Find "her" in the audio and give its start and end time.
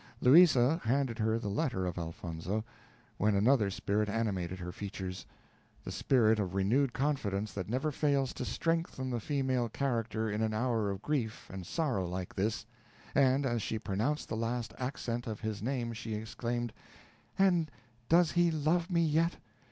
1.19-1.37, 4.57-4.71